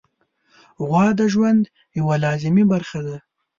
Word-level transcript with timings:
غوا 0.85 1.05
د 1.19 1.21
ژوند 1.33 1.63
یوه 1.99 2.15
لازمي 2.25 2.63
برخه 2.71 2.99
ده. 3.07 3.17